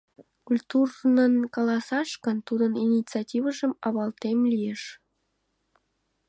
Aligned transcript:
Культурнын 0.47 1.33
каласаш 1.55 2.09
гын, 2.23 2.37
тудын 2.47 2.73
инициативыжым 2.85 3.71
авалтем 3.87 4.39
лиеш. 4.51 4.81